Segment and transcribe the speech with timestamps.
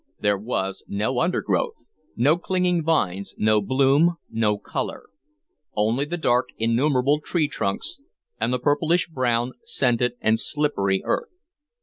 [0.19, 1.75] There was no undergrowth,
[2.15, 5.05] no clinging vines, no bloom, no color;
[5.75, 7.99] only the dark, innumerable tree trunks
[8.39, 11.43] and the purplish brown, scented, and slippery earth.